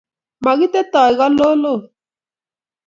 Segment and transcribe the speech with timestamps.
[0.43, 1.83] Makitetoi go Iuloot